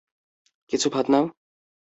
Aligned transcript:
কিছু 0.71 0.87
ভাত 0.89 1.05
নাও? 1.11 1.25